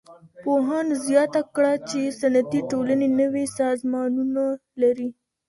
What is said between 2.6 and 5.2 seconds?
ټولني نوي سازمانونه لري.